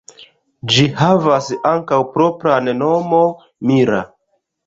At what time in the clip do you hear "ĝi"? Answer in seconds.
0.75-0.85